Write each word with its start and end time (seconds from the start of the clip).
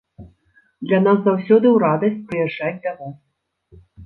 Для 0.87 0.99
нас 1.07 1.19
заўсёды 1.27 1.67
ў 1.75 1.77
радасць 1.85 2.19
прыязджаць 2.31 2.73
да 2.89 2.97
вас. 2.99 3.15